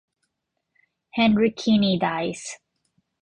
Henry 1.13 1.51
Kinney 1.51 1.99
dies. 1.99 2.57